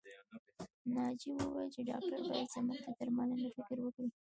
[0.93, 4.09] ناجيې وويل چې ډاکټر بايد زموږ د درملنې فکر وکړي